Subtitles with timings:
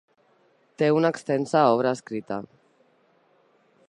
[0.81, 2.39] Té una extensa obra escrita.